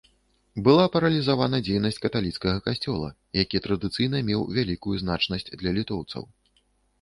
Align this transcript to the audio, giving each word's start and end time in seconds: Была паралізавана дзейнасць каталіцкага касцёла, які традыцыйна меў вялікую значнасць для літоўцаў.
Была 0.67 0.85
паралізавана 0.93 1.57
дзейнасць 1.67 2.01
каталіцкага 2.05 2.57
касцёла, 2.69 3.09
які 3.43 3.61
традыцыйна 3.67 4.23
меў 4.31 4.41
вялікую 4.57 4.95
значнасць 5.05 5.47
для 5.59 5.71
літоўцаў. 5.81 6.23